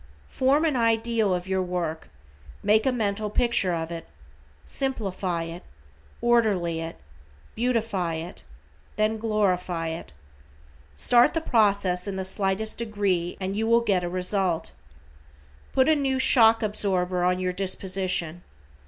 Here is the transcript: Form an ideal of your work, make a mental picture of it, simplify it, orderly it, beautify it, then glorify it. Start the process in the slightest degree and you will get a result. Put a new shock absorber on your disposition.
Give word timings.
Form 0.29 0.65
an 0.65 0.75
ideal 0.75 1.31
of 1.31 1.47
your 1.47 1.61
work, 1.61 2.09
make 2.63 2.87
a 2.87 2.91
mental 2.91 3.29
picture 3.29 3.71
of 3.75 3.91
it, 3.91 4.07
simplify 4.65 5.43
it, 5.43 5.61
orderly 6.21 6.79
it, 6.81 6.95
beautify 7.53 8.15
it, 8.15 8.41
then 8.95 9.17
glorify 9.17 9.89
it. 9.89 10.11
Start 10.95 11.35
the 11.35 11.39
process 11.39 12.07
in 12.07 12.15
the 12.15 12.25
slightest 12.25 12.79
degree 12.79 13.37
and 13.39 13.55
you 13.55 13.67
will 13.67 13.81
get 13.81 14.03
a 14.03 14.09
result. 14.09 14.71
Put 15.71 15.87
a 15.87 15.95
new 15.95 16.17
shock 16.17 16.63
absorber 16.63 17.23
on 17.23 17.37
your 17.39 17.53
disposition. 17.53 18.41